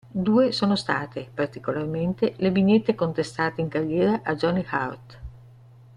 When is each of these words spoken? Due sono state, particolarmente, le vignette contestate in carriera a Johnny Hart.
Due 0.15 0.51
sono 0.51 0.75
state, 0.75 1.29
particolarmente, 1.31 2.33
le 2.37 2.49
vignette 2.49 2.95
contestate 2.95 3.61
in 3.61 3.67
carriera 3.67 4.21
a 4.23 4.33
Johnny 4.33 4.65
Hart. 4.67 5.19